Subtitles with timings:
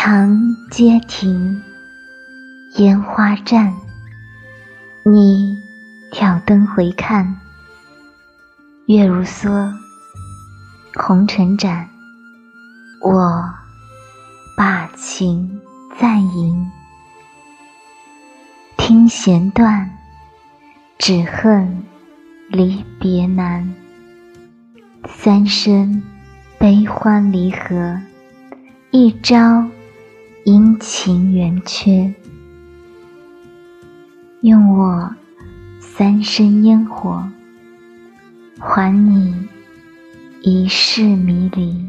[0.00, 1.60] 长街亭，
[2.76, 3.72] 烟花绽。
[5.04, 5.60] 你
[6.12, 7.36] 挑灯回看，
[8.86, 9.74] 月如梭，
[10.94, 11.90] 红尘展。
[13.02, 13.44] 我
[14.56, 15.60] 把情
[15.98, 16.70] 再吟，
[18.76, 19.90] 听弦断，
[20.96, 21.82] 只恨
[22.50, 23.68] 离别难。
[25.08, 26.00] 三生
[26.56, 28.00] 悲欢离合，
[28.92, 29.66] 一朝
[30.78, 32.14] 阴晴圆缺。
[34.42, 35.12] 用我
[35.80, 37.28] 三生烟火，
[38.60, 39.34] 还你
[40.40, 41.84] 一世迷离。